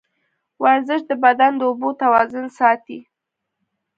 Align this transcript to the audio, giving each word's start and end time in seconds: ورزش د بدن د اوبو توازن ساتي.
ورزش 0.63 1.01
د 1.09 1.11
بدن 1.23 1.51
د 1.57 1.61
اوبو 1.69 1.89
توازن 2.01 2.45
ساتي. 2.59 2.99